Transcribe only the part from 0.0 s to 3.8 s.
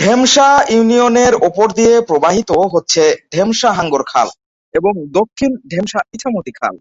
ঢেমশা ইউনিয়নের উপর দিয়ে প্রবাহিত হচ্ছে ঢেমশা